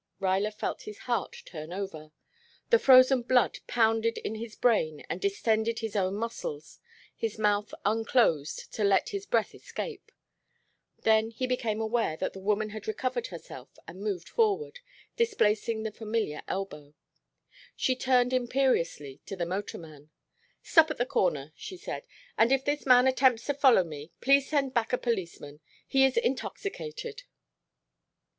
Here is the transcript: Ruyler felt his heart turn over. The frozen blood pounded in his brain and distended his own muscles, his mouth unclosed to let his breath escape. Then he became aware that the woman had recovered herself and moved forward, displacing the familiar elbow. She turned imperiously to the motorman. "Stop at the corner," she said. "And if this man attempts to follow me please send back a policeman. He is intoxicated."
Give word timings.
Ruyler 0.19 0.49
felt 0.51 0.81
his 0.81 0.97
heart 1.05 1.43
turn 1.45 1.71
over. 1.71 2.11
The 2.71 2.79
frozen 2.79 3.21
blood 3.21 3.59
pounded 3.67 4.17
in 4.17 4.33
his 4.33 4.55
brain 4.55 5.05
and 5.11 5.21
distended 5.21 5.77
his 5.77 5.95
own 5.95 6.15
muscles, 6.15 6.79
his 7.15 7.37
mouth 7.37 7.71
unclosed 7.85 8.73
to 8.73 8.83
let 8.83 9.09
his 9.09 9.27
breath 9.27 9.53
escape. 9.53 10.11
Then 11.03 11.29
he 11.29 11.45
became 11.45 11.79
aware 11.79 12.17
that 12.17 12.33
the 12.33 12.39
woman 12.39 12.71
had 12.71 12.87
recovered 12.87 13.27
herself 13.27 13.77
and 13.87 14.01
moved 14.01 14.27
forward, 14.27 14.79
displacing 15.17 15.83
the 15.83 15.91
familiar 15.91 16.41
elbow. 16.47 16.95
She 17.75 17.95
turned 17.95 18.33
imperiously 18.33 19.21
to 19.27 19.35
the 19.35 19.45
motorman. 19.45 20.09
"Stop 20.63 20.89
at 20.89 20.97
the 20.97 21.05
corner," 21.05 21.53
she 21.55 21.77
said. 21.77 22.07
"And 22.39 22.51
if 22.51 22.65
this 22.65 22.87
man 22.87 23.05
attempts 23.05 23.45
to 23.45 23.53
follow 23.53 23.83
me 23.83 24.13
please 24.19 24.49
send 24.49 24.73
back 24.73 24.93
a 24.93 24.97
policeman. 24.97 25.59
He 25.87 26.03
is 26.03 26.17
intoxicated." 26.17 27.21